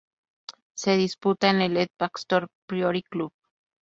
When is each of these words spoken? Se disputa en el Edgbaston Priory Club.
Se 0.75 0.97
disputa 0.97 1.51
en 1.51 1.61
el 1.61 1.77
Edgbaston 1.77 2.47
Priory 2.65 3.03
Club. 3.03 3.31